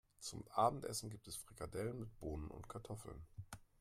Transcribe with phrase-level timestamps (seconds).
[0.19, 3.21] Zum Abendessen gibt es Frikadellen mit Bohnen und Kartoffeln.